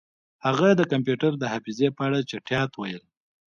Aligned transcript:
هغه 0.45 0.69
د 0.79 0.81
کمپیوټر 0.91 1.31
د 1.37 1.43
حافظې 1.53 1.87
په 1.97 2.01
اړه 2.07 2.27
چټیات 2.29 2.71
ویل 2.75 3.03